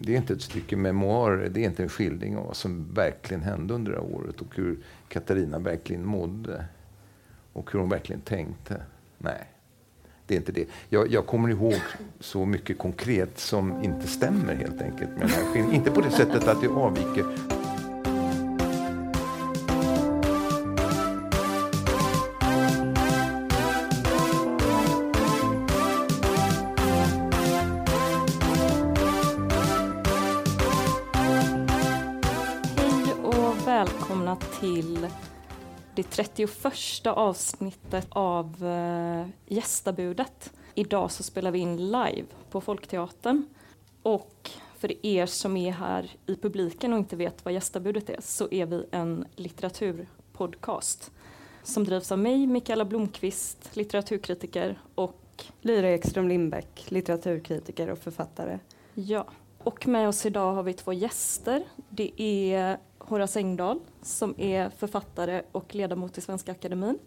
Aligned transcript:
Det 0.00 0.12
är 0.12 0.16
inte 0.16 0.32
ett 0.32 0.42
stycke 0.42 0.76
memoarer, 0.76 1.48
det 1.48 1.60
är 1.60 1.64
inte 1.64 1.82
en 1.82 1.88
skildring 1.88 2.36
av 2.36 2.46
vad 2.46 2.56
som 2.56 2.94
verkligen 2.94 3.42
hände 3.42 3.74
under 3.74 3.92
det 3.92 3.98
här 3.98 4.14
året 4.14 4.40
och 4.40 4.56
hur 4.56 4.78
Katarina 5.08 5.58
verkligen 5.58 6.06
mådde. 6.06 6.64
Och 7.52 7.72
hur 7.72 7.80
hon 7.80 7.88
verkligen 7.88 8.20
tänkte. 8.20 8.82
Nej, 9.18 9.48
det 10.26 10.34
är 10.34 10.38
inte 10.38 10.52
det. 10.52 10.66
Jag, 10.88 11.12
jag 11.12 11.26
kommer 11.26 11.48
ihåg 11.48 11.80
så 12.20 12.44
mycket 12.44 12.78
konkret 12.78 13.38
som 13.38 13.84
inte 13.84 14.06
stämmer 14.06 14.54
helt 14.54 14.82
enkelt 14.82 15.10
med 15.10 15.20
den 15.20 15.30
här 15.30 15.44
skildringen. 15.44 15.74
Inte 15.74 15.90
på 15.90 16.00
det 16.00 16.10
sättet 16.10 16.48
att 16.48 16.60
det 16.60 16.68
avviker. 16.68 17.57
Till 34.60 35.08
det 35.94 36.02
31 36.02 37.06
avsnittet 37.06 38.06
av 38.08 38.64
uh, 38.64 39.26
Gästabudet. 39.46 40.52
Idag 40.74 41.10
så 41.10 41.22
spelar 41.22 41.50
vi 41.50 41.58
in 41.58 41.76
live 41.76 42.26
på 42.50 42.60
Folkteatern. 42.60 43.46
Och 44.02 44.50
för 44.78 45.06
er 45.06 45.26
som 45.26 45.56
är 45.56 45.72
här 45.72 46.10
i 46.26 46.36
publiken 46.36 46.92
och 46.92 46.98
inte 46.98 47.16
vet 47.16 47.44
vad 47.44 47.54
Gästabudet 47.54 48.10
är 48.10 48.20
så 48.20 48.48
är 48.50 48.66
vi 48.66 48.86
en 48.90 49.24
litteraturpodcast 49.36 51.10
som 51.62 51.84
drivs 51.84 52.12
av 52.12 52.18
mig, 52.18 52.46
Mikaela 52.46 52.84
Blomqvist, 52.84 53.76
litteraturkritiker 53.76 54.80
och 54.94 55.44
Lyra 55.60 55.90
Ekström 55.90 56.28
Lindbäck, 56.28 56.90
litteraturkritiker 56.90 57.90
och 57.90 57.98
författare. 57.98 58.58
Ja, 58.94 59.26
och 59.58 59.88
med 59.88 60.08
oss 60.08 60.26
idag 60.26 60.52
har 60.52 60.62
vi 60.62 60.72
två 60.72 60.92
gäster. 60.92 61.64
Det 61.88 62.22
är 62.22 62.78
Horace 63.08 63.40
Engdahl 63.40 63.80
som 64.02 64.34
är 64.38 64.70
författare 64.70 65.42
och 65.52 65.74
ledamot 65.74 66.18
i 66.18 66.20
Svenska 66.20 66.52
Akademin. 66.52 66.98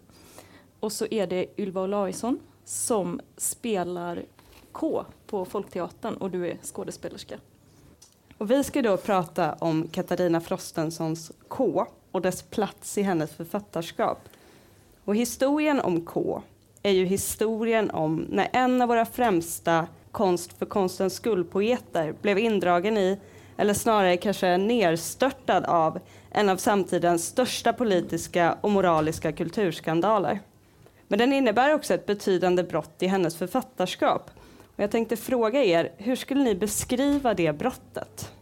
Och 0.80 0.92
så 0.92 1.06
är 1.10 1.26
det 1.26 1.46
Ylva 1.60 1.82
Olausson 1.82 2.40
som 2.64 3.20
spelar 3.36 4.22
K 4.72 5.04
på 5.26 5.44
Folkteatern 5.44 6.14
och 6.14 6.30
du 6.30 6.48
är 6.48 6.58
skådespelerska. 6.62 7.38
Och 8.38 8.50
vi 8.50 8.64
ska 8.64 8.82
då 8.82 8.96
prata 8.96 9.52
om 9.52 9.88
Katarina 9.88 10.40
Frostensons 10.40 11.32
K 11.48 11.86
och 12.10 12.22
dess 12.22 12.42
plats 12.42 12.98
i 12.98 13.02
hennes 13.02 13.30
författarskap. 13.30 14.18
Och 15.04 15.16
historien 15.16 15.80
om 15.80 16.00
K 16.00 16.42
är 16.82 16.90
ju 16.90 17.04
historien 17.04 17.90
om 17.90 18.26
när 18.30 18.48
en 18.52 18.82
av 18.82 18.88
våra 18.88 19.04
främsta 19.04 19.86
konst 20.10 20.52
för 20.52 20.66
konstens 20.66 21.14
skull 21.14 21.44
poeter 21.44 22.14
blev 22.22 22.38
indragen 22.38 22.98
i, 22.98 23.18
eller 23.62 23.74
snarare 23.74 24.16
kanske 24.16 24.56
nerstörtad 24.56 25.64
av, 25.64 25.98
en 26.30 26.48
av 26.48 26.56
samtidens 26.56 27.26
största 27.26 27.72
politiska 27.72 28.56
och 28.60 28.70
moraliska 28.70 29.32
kulturskandaler. 29.32 30.40
Men 31.08 31.18
den 31.18 31.32
innebär 31.32 31.74
också 31.74 31.94
ett 31.94 32.06
betydande 32.06 32.62
brott 32.62 32.96
i 32.98 33.06
hennes 33.06 33.36
författarskap. 33.36 34.30
Och 34.76 34.82
jag 34.82 34.90
tänkte 34.90 35.16
fråga 35.16 35.64
er, 35.64 35.92
hur 35.96 36.16
skulle 36.16 36.44
ni 36.44 36.54
beskriva 36.54 37.34
det 37.34 37.58
brottet? 37.58 38.32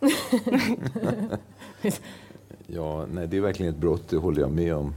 Ja, 2.66 3.06
nej, 3.12 3.26
det 3.26 3.36
är 3.36 3.40
verkligen 3.40 3.72
ett 3.72 3.80
brott, 3.80 4.08
det 4.08 4.16
håller 4.16 4.40
jag 4.40 4.50
med 4.50 4.74
om. 4.74 4.94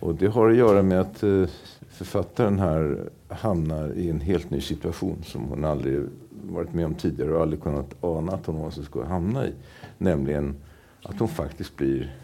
Och 0.00 0.14
det 0.14 0.26
har 0.26 0.50
att 0.50 0.56
göra 0.56 0.82
med 0.82 1.00
att 1.00 1.22
eh, 1.22 1.44
författaren 1.88 2.58
här 2.58 3.10
hamnar 3.28 3.92
i 3.92 4.10
en 4.10 4.20
helt 4.20 4.50
ny 4.50 4.60
situation 4.60 5.22
som 5.24 5.44
hon 5.44 5.64
aldrig 5.64 6.06
varit 6.52 6.74
med 6.74 6.86
om 6.86 6.94
tidigare 6.94 7.34
och 7.34 7.42
aldrig 7.42 7.62
kunnat 7.62 8.04
ana 8.04 8.32
att 8.32 8.46
hon 8.46 8.54
någonsin 8.54 8.84
skulle 8.84 9.04
hamna 9.04 9.46
i. 9.46 9.52
Nämligen 9.98 10.56
att 11.02 11.18
hon 11.18 11.28
faktiskt 11.28 11.76
blir 11.76 12.16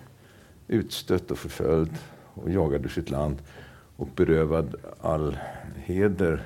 utstött 0.69 1.31
och 1.31 1.39
förföljd 1.39 1.99
och 2.35 2.51
jagad 2.51 2.85
ur 2.85 2.89
sitt 2.89 3.11
land 3.11 3.37
och 3.97 4.09
berövad 4.17 4.75
all 5.01 5.39
heder. 5.77 6.43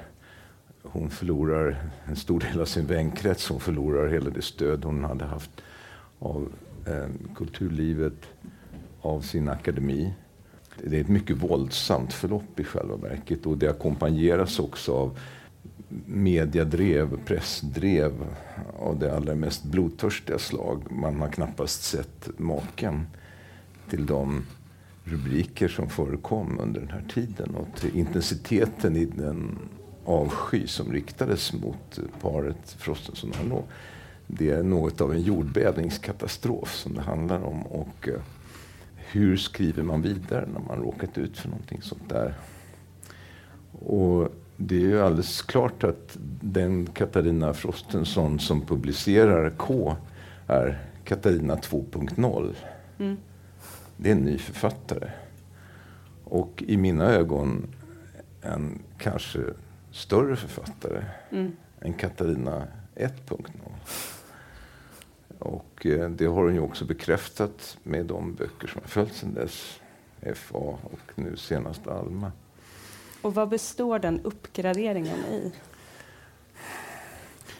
Hon 0.82 1.10
förlorar 1.10 1.76
en 2.04 2.16
stor 2.16 2.40
del 2.40 2.60
av 2.60 2.64
sin 2.64 2.86
vänkrets. 2.86 3.48
Hon 3.48 3.60
förlorar 3.60 4.08
hela 4.08 4.30
det 4.30 4.42
stöd 4.42 4.84
hon 4.84 5.04
hade 5.04 5.24
haft 5.24 5.50
av 6.18 6.48
eh, 6.86 7.34
kulturlivet, 7.34 8.28
av 9.00 9.20
sin 9.20 9.48
akademi. 9.48 10.14
Det 10.84 10.96
är 10.96 11.00
ett 11.00 11.08
mycket 11.08 11.36
våldsamt 11.36 12.12
förlopp 12.12 12.60
i 12.60 12.64
själva 12.64 12.96
verket 12.96 13.46
och 13.46 13.58
det 13.58 13.68
ackompanjeras 13.68 14.58
också 14.58 14.94
av 14.94 15.18
mediadrev, 16.06 17.18
pressdrev 17.24 18.12
av 18.78 18.98
det 18.98 19.16
allra 19.16 19.34
mest 19.34 19.64
blodtörstiga 19.64 20.38
slag. 20.38 20.82
Man 20.90 21.20
har 21.20 21.28
knappast 21.28 21.82
sett 21.82 22.28
maken 22.38 23.06
till 23.90 24.06
de 24.06 24.44
rubriker 25.04 25.68
som 25.68 25.88
förekom 25.88 26.60
under 26.60 26.80
den 26.80 26.90
här 26.90 27.04
tiden 27.14 27.54
och 27.54 27.80
till 27.80 27.96
intensiteten 27.96 28.96
i 28.96 29.04
den 29.04 29.58
avsky 30.04 30.66
som 30.66 30.92
riktades 30.92 31.52
mot 31.52 31.98
paret 32.20 32.76
Frostenson 32.78 33.30
och 33.30 33.36
Hallå. 33.36 33.64
Det 34.26 34.50
är 34.50 34.62
något 34.62 35.00
av 35.00 35.12
en 35.12 35.22
jordbävningskatastrof 35.22 36.74
som 36.74 36.94
det 36.94 37.00
handlar 37.00 37.44
om. 37.44 37.62
Och 37.62 38.08
eh, 38.08 38.20
hur 38.94 39.36
skriver 39.36 39.82
man 39.82 40.02
vidare 40.02 40.48
när 40.52 40.60
man 40.60 40.78
råkat 40.78 41.18
ut 41.18 41.38
för 41.38 41.48
någonting 41.48 41.82
sånt 41.82 42.08
där? 42.08 42.34
Och 43.72 44.28
det 44.60 44.76
är 44.76 44.80
ju 44.80 45.00
alldeles 45.00 45.42
klart 45.42 45.84
att 45.84 46.16
den 46.40 46.86
Katarina 46.86 47.54
Frostenson 47.54 48.38
som 48.40 48.60
publicerar 48.66 49.50
K 49.56 49.96
är 50.46 50.78
Katarina 51.04 51.56
2.0. 51.56 52.54
Mm. 52.98 53.16
Det 53.96 54.08
är 54.08 54.12
en 54.12 54.22
ny 54.22 54.38
författare. 54.38 55.10
Och 56.24 56.62
i 56.66 56.76
mina 56.76 57.04
ögon 57.04 57.66
en 58.42 58.78
kanske 58.98 59.38
större 59.90 60.36
författare 60.36 61.04
Mm. 61.30 61.52
än 61.80 61.92
Katarina 61.92 62.66
1.0. 62.94 63.44
Och 65.38 65.86
eh, 65.86 66.10
det 66.10 66.26
har 66.26 66.42
hon 66.42 66.54
ju 66.54 66.60
också 66.60 66.84
bekräftat 66.84 67.78
med 67.82 68.06
de 68.06 68.34
böcker 68.34 68.68
som 68.68 68.80
har 68.80 68.88
följt 68.88 69.14
sedan 69.14 69.34
dess. 69.34 69.80
FA 70.34 70.58
och 70.58 71.00
nu 71.14 71.36
senast 71.36 71.86
Alma. 71.86 72.32
Och 73.22 73.34
vad 73.34 73.48
består 73.48 73.98
den 73.98 74.20
uppgraderingen 74.20 75.18
i? 75.18 75.52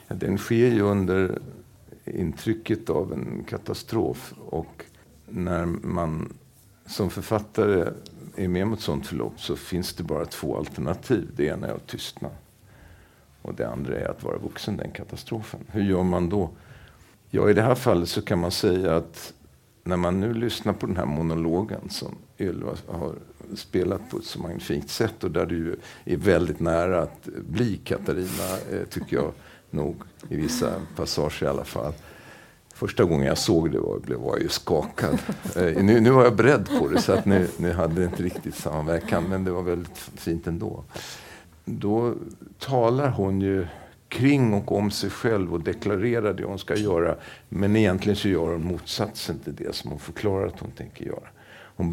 Ja, 0.09 0.15
den 0.15 0.39
sker 0.39 0.69
ju 0.69 0.81
under 0.81 1.39
intrycket 2.05 2.91
av 2.91 3.13
en 3.13 3.45
katastrof. 3.49 4.35
Och 4.39 4.85
när 5.27 5.67
man 5.67 6.33
som 6.87 7.11
författare 7.11 7.93
är 8.37 8.49
med 8.49 8.63
om 8.63 8.73
ett 8.73 8.81
sånt 8.81 9.07
förlopp 9.07 9.41
så 9.41 9.57
finns 9.57 9.95
det 9.95 10.03
bara 10.03 10.25
två 10.25 10.57
alternativ. 10.57 11.31
Det 11.37 11.45
ena 11.45 11.67
är 11.67 11.73
att 11.73 11.87
tystna. 11.87 12.29
Och 13.43 13.55
det 13.55 13.69
andra 13.69 13.97
är 13.97 14.09
att 14.09 14.23
vara 14.23 14.39
vuxen 14.39 14.77
den 14.77 14.91
katastrofen. 14.91 15.61
Hur 15.69 15.83
gör 15.83 16.03
man 16.03 16.29
då? 16.29 16.51
Ja, 17.31 17.51
i 17.51 17.53
det 17.53 17.63
här 17.63 17.75
fallet 17.75 18.09
så 18.09 18.23
kan 18.23 18.39
man 18.39 18.51
säga 18.51 18.97
att 18.97 19.33
när 19.85 19.97
man 19.97 20.21
nu 20.21 20.35
lyssnar 20.35 20.73
på 20.73 20.87
den 20.87 20.97
här 20.97 21.07
monologen 21.07 21.91
som 21.91 22.15
Ylva 22.39 22.77
har 22.87 23.15
spelat 23.55 24.11
på 24.11 24.19
ett 24.19 24.25
så 24.25 24.39
magnifikt 24.39 24.91
sätt 24.91 25.25
och 25.25 25.31
där 25.31 25.47
du 25.47 25.77
är 26.05 26.17
väldigt 26.17 26.61
nära 26.61 27.03
att 27.03 27.29
bli 27.49 27.77
Katarina, 27.77 28.59
eh, 28.73 28.87
tycker 28.91 29.17
jag, 29.17 29.33
nog 29.71 29.97
i 30.29 30.37
vissa 30.37 30.73
passager 30.97 31.47
i 31.47 31.49
alla 31.49 31.65
fall. 31.65 31.93
Första 32.75 33.05
gången 33.05 33.27
jag 33.27 33.39
såg 33.39 33.73
det 33.73 33.79
var, 33.79 33.99
blev, 33.99 34.19
var 34.19 34.33
jag 34.33 34.43
ju 34.43 34.49
skakad. 34.49 35.19
Eh, 35.57 35.85
nu, 35.85 36.01
nu 36.01 36.11
var 36.11 36.25
jag 36.25 36.37
beredd 36.37 36.69
på 36.79 36.89
det 36.89 37.01
så 37.01 37.13
att 37.13 37.25
nu, 37.25 37.49
nu 37.57 37.73
hade 37.73 37.95
det 37.95 38.05
inte 38.05 38.23
riktigt 38.23 38.55
samma 38.55 38.83
verkan 38.83 39.25
men 39.29 39.45
det 39.45 39.51
var 39.51 39.63
väldigt 39.63 39.99
fint 39.99 40.47
ändå. 40.47 40.85
Då 41.65 42.15
talar 42.59 43.09
hon 43.09 43.41
ju 43.41 43.67
kring 44.09 44.55
och 44.55 44.73
om 44.73 44.91
sig 44.91 45.11
själv 45.11 45.55
och 45.55 45.61
deklarerar 45.61 46.35
det 46.35 46.45
hon 46.45 46.59
ska 46.59 46.77
göra. 46.77 47.17
Men 47.49 47.77
egentligen 47.77 48.17
så 48.17 48.29
gör 48.29 48.53
hon 48.53 48.65
motsatsen 48.65 49.39
till 49.39 49.55
det 49.55 49.75
som 49.75 49.91
hon 49.91 50.01
förklarar 50.01 50.47
att 50.47 50.61
hon 50.61 50.71
tänker 50.71 51.05
göra. 51.05 51.29
Hon 51.77 51.93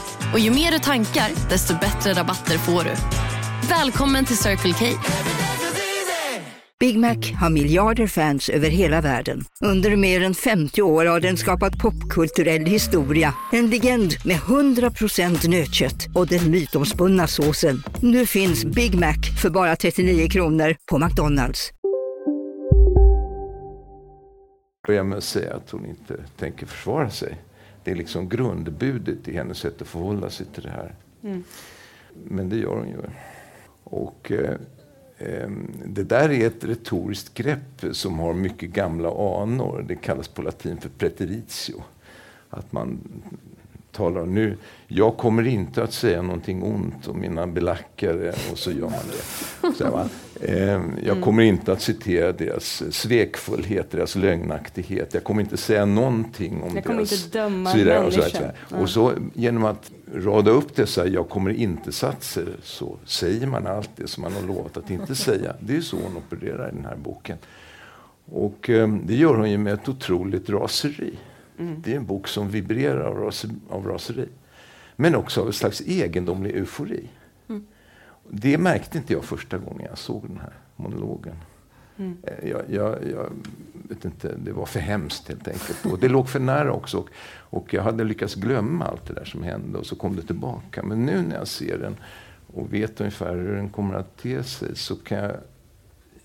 Och 0.33 0.39
ju 0.39 0.51
mer 0.51 0.71
du 0.71 0.79
tankar, 0.79 1.49
desto 1.49 1.73
bättre 1.73 2.13
rabatter 2.13 2.57
får 2.57 2.83
du. 2.83 2.91
Välkommen 3.69 4.25
till 4.25 4.37
Circle 4.37 4.73
K. 4.73 4.85
Big 6.79 6.99
Mac 6.99 7.15
har 7.41 7.49
miljarder 7.49 8.07
fans 8.07 8.49
över 8.49 8.69
hela 8.69 9.01
världen. 9.01 9.41
Under 9.61 9.95
mer 9.95 10.23
än 10.23 10.33
50 10.33 10.81
år 10.81 11.05
har 11.05 11.19
den 11.19 11.37
skapat 11.37 11.77
popkulturell 11.77 12.65
historia. 12.65 13.33
En 13.51 13.69
legend 13.69 14.13
med 14.25 14.37
100% 14.37 15.49
nötkött 15.49 16.07
och 16.15 16.27
den 16.27 16.51
mytomspunna 16.51 17.27
såsen. 17.27 17.83
Nu 18.01 18.25
finns 18.25 18.65
Big 18.65 18.99
Mac 18.99 19.17
för 19.41 19.49
bara 19.49 19.75
39 19.75 20.29
kronor 20.29 20.75
på 20.91 20.97
McDonalds. 20.97 21.71
börja 24.87 25.03
med 25.03 25.17
att 25.17 25.23
säga 25.23 25.55
att 25.55 25.69
hon 25.69 25.85
inte 25.85 26.23
tänker 26.37 26.65
försvara 26.65 27.09
sig. 27.09 27.37
Det 27.83 27.91
är 27.91 27.95
liksom 27.95 28.29
grundbudet 28.29 29.27
i 29.27 29.33
hennes 29.33 29.57
sätt 29.57 29.81
att 29.81 29.87
förhålla 29.87 30.29
sig 30.29 30.45
till 30.45 30.63
det 30.63 30.69
här. 30.69 30.95
Men 32.23 32.49
det 32.49 32.57
gör 32.57 32.75
hon 32.75 32.87
ju. 32.87 32.97
Och 33.83 34.31
eh, 34.31 34.55
ehm, 35.17 35.67
det 35.85 36.03
där 36.03 36.29
är 36.29 36.47
ett 36.47 36.63
retoriskt 36.63 37.33
grepp 37.33 37.83
som 37.91 38.19
har 38.19 38.33
mycket 38.33 38.69
gamla 38.69 39.41
anor. 39.41 39.85
Det 39.87 39.95
kallas 39.95 40.27
på 40.27 40.41
latin 40.41 40.77
för 40.77 40.89
preteritio. 40.89 41.83
Att 42.49 42.71
man 42.71 42.99
talar 43.91 44.25
nu, 44.25 44.57
jag 44.87 45.17
kommer 45.17 45.47
inte 45.47 45.83
att 45.83 45.93
säga 45.93 46.21
någonting 46.21 46.63
ont 46.63 47.07
om 47.07 47.19
mina 47.19 47.47
belackare 47.47 48.33
och 48.51 48.57
så 48.57 48.71
gör 48.71 48.81
man 48.81 48.99
det. 49.11 49.73
Så 49.77 49.91
va? 49.91 50.09
Ehm, 50.41 50.97
jag 51.03 51.21
kommer 51.21 51.43
inte 51.43 51.71
att 51.71 51.81
citera 51.81 52.31
deras 52.31 52.83
svekfullhet, 52.91 53.91
deras 53.91 54.15
lögnaktighet. 54.15 55.13
Jag 55.13 55.23
kommer 55.23 55.41
inte 55.41 55.57
säga 55.57 55.85
någonting 55.85 56.63
om 56.63 56.75
Jag 56.75 56.83
kommer 56.83 56.97
deras... 56.97 57.25
inte 57.25 57.39
döma 57.39 57.73
vidare, 57.73 58.05
och, 58.05 58.13
så, 58.13 58.21
så 58.21 58.37
här. 58.37 58.81
och 58.81 58.89
så 58.89 59.13
genom 59.33 59.65
att 59.65 59.91
rada 60.15 60.51
upp 60.51 60.75
dessa 60.75 61.07
jag 61.07 61.29
kommer 61.29 61.49
inte-satser 61.49 62.47
så 62.63 62.97
säger 63.05 63.47
man 63.47 63.67
allt 63.67 63.89
det 63.95 64.07
som 64.07 64.21
man 64.23 64.33
har 64.33 64.41
lovat 64.41 64.77
att 64.77 64.89
inte 64.89 65.15
säga. 65.15 65.55
Det 65.59 65.75
är 65.75 65.81
så 65.81 65.97
hon 65.97 66.17
opererar 66.17 66.69
i 66.69 66.75
den 66.75 66.85
här 66.85 66.95
boken. 66.95 67.37
Och 68.25 68.69
eh, 68.69 68.87
det 68.87 69.15
gör 69.15 69.35
hon 69.35 69.51
ju 69.51 69.57
med 69.57 69.73
ett 69.73 69.89
otroligt 69.89 70.49
raseri. 70.49 71.13
Det 71.83 71.91
är 71.93 71.97
en 71.97 72.05
bok 72.05 72.27
som 72.27 72.49
vibrerar 72.49 73.01
av, 73.01 73.17
ras 73.17 73.45
av 73.69 73.87
raseri. 73.87 74.27
Men 74.95 75.15
också 75.15 75.41
av 75.41 75.47
en 75.47 75.53
slags 75.53 75.81
egendomlig 75.81 76.55
eufori. 76.55 77.09
Det 78.29 78.57
märkte 78.57 78.97
inte 78.97 79.13
jag 79.13 79.23
första 79.23 79.57
gången 79.57 79.85
jag 79.89 79.97
såg 79.97 80.27
den 80.27 80.37
här 80.39 80.53
monologen. 80.75 81.35
Eh, 81.97 82.49
Jag, 82.49 82.61
jag, 82.69 82.97
jag 83.11 83.29
vet 83.89 84.05
inte, 84.05 84.35
det 84.37 84.51
var 84.51 84.65
för 84.65 84.79
hemskt 84.79 85.27
helt 85.27 85.47
enkelt. 85.47 85.85
Och 85.85 85.99
det 85.99 86.07
låg 86.09 86.29
för 86.29 86.39
nära 86.39 86.71
också. 86.73 86.97
Och, 86.97 87.09
och 87.33 87.73
jag 87.73 87.83
hade 87.83 88.03
lyckats 88.03 88.35
glömma 88.35 88.85
allt 88.85 89.05
det 89.07 89.13
där 89.13 89.25
som 89.25 89.43
hände 89.43 89.77
och 89.77 89.85
så 89.85 89.95
kom 89.95 90.15
det 90.15 90.21
tillbaka. 90.21 90.83
Men 90.83 91.05
nu 91.05 91.21
när 91.21 91.35
jag 91.35 91.47
ser 91.47 91.77
den 91.77 91.95
och 92.53 92.73
vet 92.73 93.01
ungefär 93.01 93.35
hur 93.35 93.55
den 93.55 93.69
kommer 93.69 93.95
att 93.95 94.17
te 94.17 94.43
sig 94.43 94.75
så 94.75 94.95
kan 94.95 95.17
jag 95.17 95.35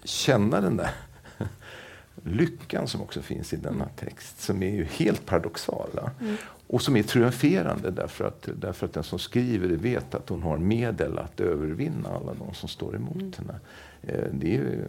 känna 0.05 0.61
den 0.61 0.77
där 0.77 0.91
lyckan 2.24 2.88
som 2.88 3.00
också 3.02 3.22
finns 3.22 3.52
i 3.52 3.56
denna 3.56 3.88
text, 3.96 4.40
som 4.42 4.62
är 4.62 4.70
ju 4.70 4.84
helt 4.84 5.26
paradoxal. 5.26 5.90
va? 5.92 6.10
Och 6.66 6.82
som 6.82 6.96
är 6.96 7.02
triumferande 7.02 7.90
därför 7.90 8.24
att, 8.24 8.48
därför 8.54 8.86
att 8.86 8.92
den 8.92 9.02
som 9.04 9.18
skriver 9.18 9.68
det 9.68 9.76
vet 9.76 10.14
att 10.14 10.28
hon 10.28 10.42
har 10.42 10.58
medel 10.58 11.18
att 11.18 11.40
övervinna 11.40 12.08
alla 12.08 12.34
de 12.34 12.54
som 12.54 12.68
står 12.68 12.96
emot 12.96 13.36
henne. 13.36 13.60
Eh, 14.02 14.24
Det 14.32 14.56
är, 14.56 14.84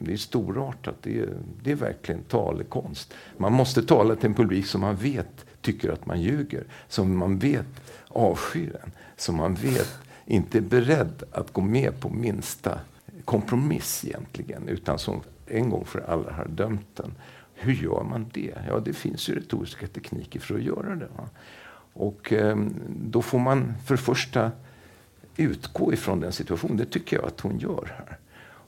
det 0.00 0.12
är 0.12 0.16
storartat, 0.16 0.94
det 1.02 1.18
är, 1.18 1.28
det 1.62 1.70
är 1.70 1.74
verkligen 1.76 2.22
talekonst. 2.22 3.14
Man 3.36 3.52
måste 3.52 3.82
tala 3.82 4.16
till 4.16 4.26
en 4.26 4.34
publik 4.34 4.66
som 4.66 4.80
man 4.80 4.96
vet 4.96 5.44
tycker 5.60 5.92
att 5.92 6.06
man 6.06 6.20
ljuger, 6.22 6.64
som 6.88 7.16
man 7.18 7.38
vet 7.38 7.66
avskyr 8.08 8.76
en, 8.84 8.90
som 9.16 9.36
man 9.36 9.54
vet 9.54 9.98
inte 10.26 10.58
är 10.58 10.62
beredd 10.62 11.22
att 11.32 11.52
gå 11.52 11.60
med 11.60 12.00
på 12.00 12.08
minsta 12.08 12.78
kompromiss 13.24 14.04
egentligen, 14.04 14.68
utan 14.68 14.98
som 14.98 15.20
en 15.46 15.70
gång 15.70 15.84
för 15.84 16.00
alla 16.00 16.32
har 16.32 16.48
dömt 16.48 16.96
den. 16.96 17.14
Hur 17.54 17.72
gör 17.72 18.02
man 18.02 18.26
det? 18.32 18.54
Ja, 18.68 18.80
det 18.80 18.92
finns 18.92 19.28
ju 19.28 19.34
retoriska 19.34 19.86
tekniker 19.86 20.40
för 20.40 20.54
att 20.54 20.62
göra 20.62 20.96
det. 20.96 21.08
Va? 21.16 21.28
Och 21.92 22.32
eh, 22.32 22.56
då 22.88 23.22
får 23.22 23.38
man 23.38 23.74
för 23.86 23.96
första 23.96 24.50
utgå 25.36 25.92
ifrån 25.92 26.20
den 26.20 26.32
situationen. 26.32 26.76
Det 26.76 26.84
tycker 26.84 27.16
jag 27.16 27.26
att 27.26 27.40
hon 27.40 27.58
gör 27.58 27.94
här. 27.98 28.18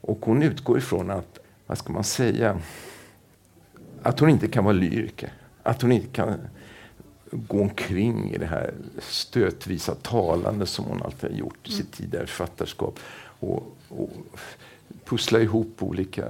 Och 0.00 0.18
hon 0.26 0.42
utgår 0.42 0.78
ifrån 0.78 1.10
att, 1.10 1.38
vad 1.66 1.78
ska 1.78 1.92
man 1.92 2.04
säga, 2.04 2.60
att 4.02 4.20
hon 4.20 4.30
inte 4.30 4.48
kan 4.48 4.64
vara 4.64 4.74
lyriker. 4.74 5.32
Att 5.62 5.82
hon 5.82 5.92
inte 5.92 6.08
kan 6.08 6.38
gå 7.30 7.60
omkring 7.60 8.30
i 8.32 8.38
det 8.38 8.46
här 8.46 8.74
stötvisa 8.98 9.94
talande 9.94 10.66
som 10.66 10.84
hon 10.84 11.02
alltid 11.02 11.30
har 11.30 11.38
gjort 11.38 11.68
i 11.68 11.72
sitt 11.72 11.92
tidigare 11.92 12.26
författarskap. 12.26 12.98
Och, 13.40 13.76
och 13.88 14.10
pussla 15.04 15.40
ihop 15.40 15.82
olika 15.82 16.24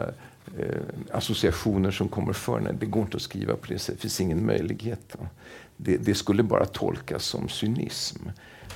eh, 0.58 0.82
associationer 1.12 1.90
som 1.90 2.08
kommer 2.08 2.32
för 2.32 2.58
henne. 2.58 2.72
Det 2.72 2.86
går 2.86 3.02
inte 3.02 3.16
att 3.16 3.22
skriva 3.22 3.56
på 3.56 3.66
det 3.66 3.78
sättet. 3.78 3.94
Det 3.94 4.02
finns 4.02 4.20
ingen 4.20 4.46
möjlighet. 4.46 5.16
Det, 5.76 5.96
det 5.96 6.14
skulle 6.14 6.42
bara 6.42 6.66
tolkas 6.66 7.24
som 7.24 7.48
cynism. 7.48 8.18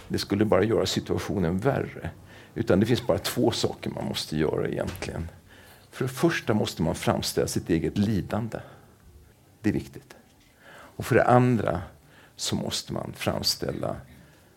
Det 0.09 0.19
skulle 0.19 0.45
bara 0.45 0.65
göra 0.65 0.87
situationen 0.87 1.59
värre. 1.59 2.11
Utan 2.55 2.81
det 2.81 2.87
finns 2.87 3.07
bara 3.07 3.19
två 3.19 3.51
saker 3.51 3.91
man 3.91 4.05
måste 4.05 4.37
göra 4.37 4.69
egentligen. 4.69 5.29
För 5.91 6.05
det 6.05 6.11
första 6.11 6.55
måste 6.55 6.83
man 6.83 6.95
framställa 6.95 7.47
sitt 7.47 7.71
eget 7.71 7.99
lidande. 7.99 8.59
Det 9.61 9.69
är 9.69 9.75
viktigt. 9.75 10.17
Och 10.71 11.07
för 11.07 11.15
det 11.15 11.25
andra 11.25 11.83
så 12.37 12.57
måste 12.57 12.93
man 12.93 13.13
framställa 13.17 13.97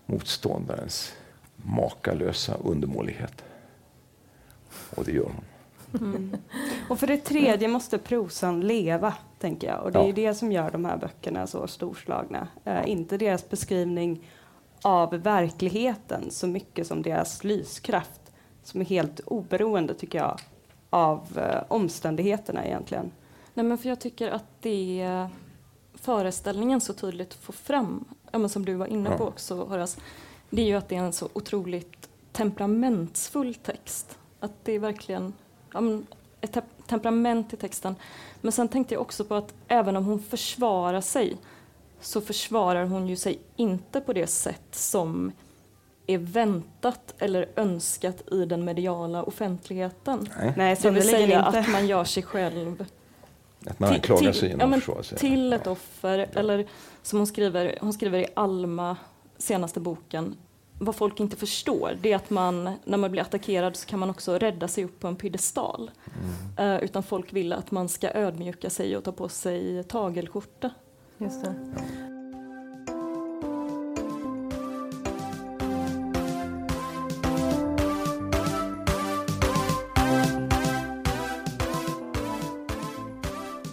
motståndarens 0.06 1.14
makalösa 1.56 2.54
undermålighet. 2.54 3.44
Och 4.96 5.06
det 5.06 5.12
gör 5.12 5.24
hon. 5.24 5.44
Och 6.90 7.00
för 7.00 7.08
det 7.08 7.18
tredje 7.18 7.68
måste 7.68 7.98
prosan 7.98 8.62
leva, 8.62 9.14
tänker 9.40 9.68
jag. 9.68 9.84
Och 9.84 9.92
det 9.92 10.00
Ja. 10.00 10.08
är 10.08 10.14
det 10.14 10.34
som 10.36 10.52
gör 10.52 10.72
de 10.72 10.86
här 10.86 10.98
böckerna 10.98 11.48
så 11.48 11.68
storslagna. 11.68 12.48
Eh, 12.66 12.90
inte 12.90 13.18
deras 13.18 13.50
beskrivning 13.50 14.28
av 14.82 15.10
verkligheten 15.10 16.32
så 16.32 16.48
mycket 16.48 16.88
som 16.88 17.02
deras 17.02 17.44
lyskraft 17.44 18.22
som 18.64 18.82
är 18.82 18.86
helt 18.86 19.20
oberoende, 19.20 19.94
tycker 19.94 20.18
jag, 20.18 20.40
av 20.90 21.38
eh, 21.38 21.64
omständigheterna 21.68 22.66
egentligen. 22.66 23.12
Nej, 23.54 23.66
men 23.66 23.78
för 23.78 23.90
jag 23.90 24.00
tycker 24.00 24.32
att 24.32 24.46
det 24.62 25.28
föreställningen 25.96 26.82
så 26.82 26.94
tydligt 26.94 27.34
får 27.34 27.54
fram, 27.54 28.06
ja, 28.32 28.40
men 28.40 28.50
som 28.50 28.66
du 28.66 28.74
var 28.74 28.86
inne 28.88 29.10
på 29.10 29.24
Ja. 29.24 29.28
också 29.28 29.56
Horace, 29.66 30.02
det 30.50 30.62
är 30.62 30.66
ju 30.66 30.76
att 30.76 30.90
det 30.90 30.96
är 30.96 31.00
en 31.00 31.14
så 31.14 31.30
otroligt 31.34 32.10
temperamentsfull 32.32 33.56
text. 33.56 34.18
Att 34.44 34.52
det 34.66 34.72
är 34.72 34.80
verkligen 34.80 35.34
ja, 35.74 35.82
men 35.82 36.08
ett 36.42 36.54
te- 36.54 36.62
temperament 36.88 37.54
i 37.54 37.58
texten. 37.58 37.96
Men 38.42 38.52
sen 38.52 38.68
tänkte 38.68 38.94
jag 38.94 39.02
också 39.02 39.26
på 39.26 39.36
att 39.36 39.54
även 39.68 39.96
om 39.98 40.06
hon 40.06 40.20
försvarar 40.20 41.02
sig 41.02 41.38
så 42.02 42.22
försvarar 42.22 42.86
hon 42.86 43.08
ju 43.08 43.16
sig 43.16 43.40
inte 43.56 44.02
på 44.02 44.14
det 44.14 44.28
sätt 44.28 44.62
som 44.72 45.32
är 46.08 46.18
väntat 46.18 47.14
eller 47.18 47.50
önskat 47.56 48.24
i 48.32 48.46
den 48.46 48.66
mediala 48.66 49.24
offentligheten. 49.24 50.30
Nej, 50.40 50.54
Nej, 50.58 50.78
Det 50.82 50.90
vill 50.90 51.04
säga 51.10 51.46
inte. 51.48 51.60
att 51.60 51.70
man 51.70 51.88
gör 51.88 52.04
sig 52.04 52.24
själv 52.24 52.86
att 53.66 53.80
man 53.80 53.90
till- 53.90 53.96
anklagar 53.96 54.32
till- 54.32 54.40
sig 54.40 54.50
ja, 54.50 54.54
genom 54.56 54.70
men 54.70 54.82
att 55.00 55.18
till 55.18 55.54
ett 55.54 55.62
Ja. 55.66 55.72
offer. 55.72 56.30
Eller 56.34 56.68
som 57.02 57.20
hon 57.20 57.28
skriver, 57.28 57.78
hon 57.82 57.94
skriver 57.94 58.20
i 58.20 58.26
Alma, 58.34 58.98
senaste 59.38 59.80
boken, 59.80 60.36
vad 60.80 60.96
folk 60.96 61.20
inte 61.20 61.36
förstår 61.36 61.98
det 62.02 62.12
är 62.12 62.16
att 62.16 62.30
man, 62.30 62.70
när 62.84 62.98
man 62.98 63.12
blir 63.12 63.22
attackerad 63.22 63.76
så 63.76 63.88
kan 63.88 64.00
man 64.00 64.10
också 64.10 64.38
rädda 64.38 64.68
sig 64.68 64.84
upp 64.86 65.00
på 65.00 65.08
en 65.08 65.16
piedestal. 65.16 65.92
Mm. 66.58 66.74
Uh, 66.74 66.84
utan 66.84 67.04
folk 67.04 67.34
vill 67.34 67.54
att 67.54 67.72
man 67.72 67.90
ska 67.90 68.10
ödmjuka 68.14 68.70
sig 68.70 68.98
och 68.98 69.04
ta 69.04 69.12
på 69.12 69.30
sig 69.30 69.84
tagelskjorta. 69.84 70.72
Just 71.18 71.44
det. 71.44 71.54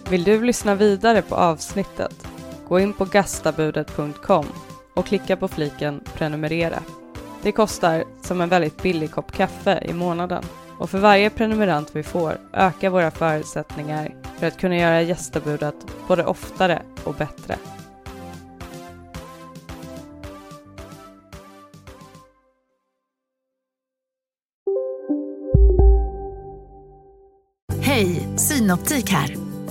Vill 0.09 0.23
du 0.23 0.45
lyssna 0.45 0.75
vidare 0.75 1.21
på 1.21 1.35
avsnittet? 1.35 2.27
Gå 2.67 2.79
in 2.79 2.93
på 2.93 3.05
gastabudet.com 3.05 4.45
och 5.01 5.07
klicka 5.07 5.37
på 5.37 5.47
fliken 5.47 6.01
prenumerera. 6.13 6.83
Det 7.41 7.51
kostar 7.51 8.03
som 8.21 8.41
en 8.41 8.49
väldigt 8.49 8.83
billig 8.83 9.11
kopp 9.11 9.31
kaffe 9.31 9.83
i 9.85 9.93
månaden 9.93 10.43
och 10.79 10.89
för 10.89 10.99
varje 10.99 11.29
prenumerant 11.29 11.95
vi 11.95 12.03
får 12.03 12.37
ökar 12.53 12.89
våra 12.89 13.11
förutsättningar 13.11 14.15
för 14.39 14.47
att 14.47 14.57
kunna 14.57 14.77
göra 14.77 15.01
gästabudet 15.01 15.75
både 16.07 16.25
oftare 16.25 16.81
och 17.03 17.13
bättre. 17.13 17.55
Hej, 27.81 28.27
Synoptik 28.37 29.09
här. 29.09 29.50